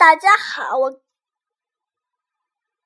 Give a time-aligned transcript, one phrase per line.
[0.00, 0.90] 大家好，我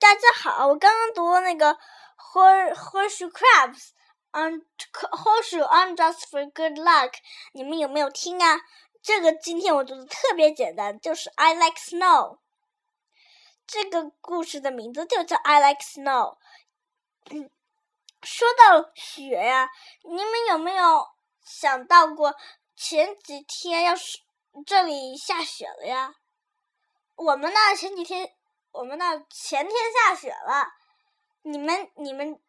[0.01, 1.79] 大家好，我刚刚读了那个
[2.19, 3.91] Horseshoe Crabs
[4.33, 7.13] on Horseshoe on just for good luck，
[7.53, 8.61] 你们有没有听啊？
[9.01, 12.39] 这个今天我读的特别简单，就是 I like snow。
[13.65, 16.39] 这个故事的名字就叫 I like snow。
[17.31, 17.49] 嗯，
[18.25, 19.71] 说到雪呀，
[20.03, 21.07] 你们有没有
[21.45, 22.35] 想到过
[22.75, 24.19] 前几天要是
[24.67, 26.17] 这里下雪了呀？
[27.17, 28.35] 我们那前几天，
[28.73, 30.67] 我们那前天下雪了。
[31.43, 32.41] 你们你们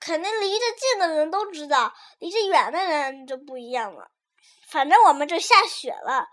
[0.00, 4.10] 肯定离着近的人都知道，离着远的人就不一样了。
[4.68, 6.28] 反正我们这下雪了。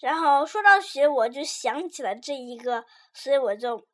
[0.00, 2.84] 然后说到雪，我就想起了这一个，
[3.14, 3.88] 所以我就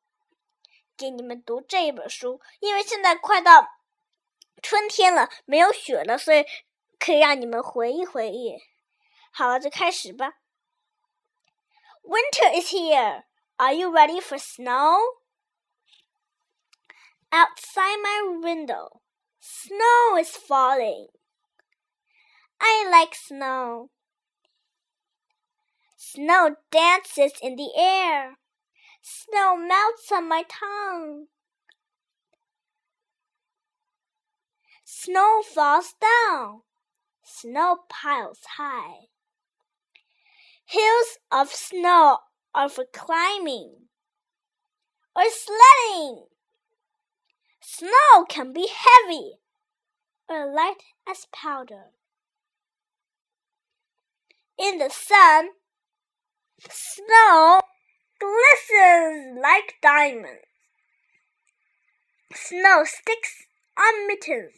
[0.96, 2.40] 给你们读这一本书。
[2.58, 3.64] 因为现在快到
[4.60, 6.44] 春天了，没有雪了，所以
[6.98, 8.58] 可以让你们回忆回忆。
[9.30, 10.34] 好了，就开始吧。
[12.04, 13.24] Winter is here.
[13.58, 15.00] Are you ready for snow?
[17.32, 19.00] Outside my window,
[19.40, 21.06] snow is falling.
[22.60, 23.90] I like snow.
[25.96, 28.36] Snow dances in the air.
[29.00, 31.26] Snow melts on my tongue.
[34.84, 36.62] Snow falls down.
[37.24, 39.06] Snow piles high.
[40.72, 42.16] Hills of snow
[42.54, 43.74] are for climbing
[45.14, 46.24] or sledding.
[47.60, 49.32] Snow can be heavy
[50.30, 51.90] or light as powder.
[54.58, 55.50] In the sun,
[56.70, 57.60] snow
[58.18, 60.40] glistens like diamonds.
[62.32, 63.44] Snow sticks
[63.76, 64.54] on mittens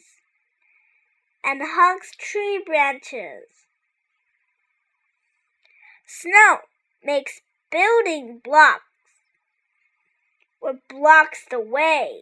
[1.43, 3.64] and hugs tree branches.
[6.07, 6.59] Snow
[7.03, 8.83] makes building blocks
[10.61, 12.21] or blocks the way.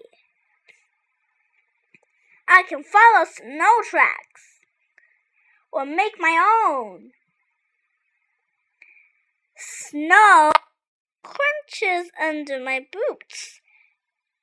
[2.48, 4.60] I can follow snow tracks
[5.72, 7.12] or make my own.
[9.58, 10.52] Snow
[11.24, 13.60] crunches under my boots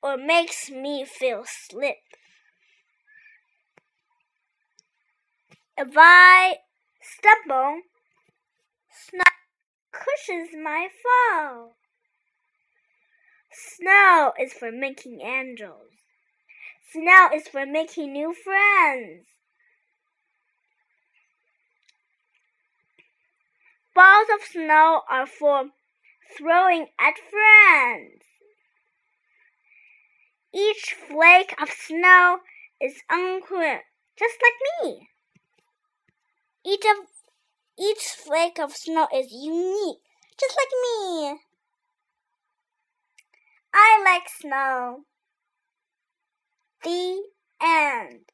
[0.01, 1.97] or makes me feel slip.
[5.77, 6.57] If I
[7.01, 7.81] stumble,
[9.09, 9.23] snow
[9.91, 11.75] cushions my fall.
[13.51, 15.91] Snow is for making angels.
[16.91, 19.25] Snow is for making new friends.
[23.93, 25.65] Balls of snow are for
[26.37, 28.23] throwing at friends.
[30.53, 32.39] Each flake of snow
[32.81, 33.81] is unquint,
[34.17, 35.09] just like me.
[36.65, 37.07] Each of
[37.80, 40.02] each flake of snow is unique,
[40.36, 41.40] just like me.
[43.70, 45.04] I like snow.
[46.82, 47.22] The
[47.58, 48.24] end.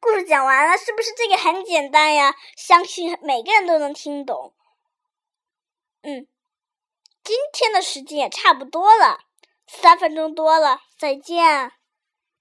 [0.00, 2.34] 故事讲完了，是不是这个很简单呀？
[2.56, 4.54] 相信每个人都能听懂。
[6.02, 6.26] 嗯，
[7.22, 9.20] 今天的时间也差不多了，
[9.66, 11.72] 三分钟多了，再见。